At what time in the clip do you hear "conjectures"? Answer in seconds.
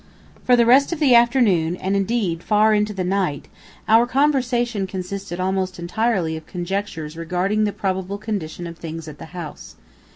6.47-7.15